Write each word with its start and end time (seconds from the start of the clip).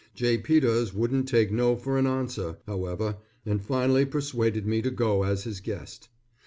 J. 0.15 0.39
Peters 0.39 0.95
wouldn't 0.95 1.27
take 1.27 1.51
no 1.51 1.75
for 1.75 1.95
an 1.99 2.07
answer, 2.07 2.57
however, 2.65 3.17
and 3.45 3.61
finally 3.61 4.03
persuaded 4.03 4.65
me 4.65 4.81
to 4.81 4.89
go 4.89 5.21
as 5.21 5.43
his 5.43 5.59
guest. 5.61 6.09